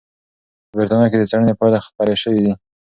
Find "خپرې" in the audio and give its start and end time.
1.87-2.15